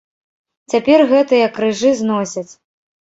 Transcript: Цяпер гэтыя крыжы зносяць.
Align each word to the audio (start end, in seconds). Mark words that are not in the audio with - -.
Цяпер 0.73 1.03
гэтыя 1.13 1.51
крыжы 1.59 1.91
зносяць. 2.01 2.49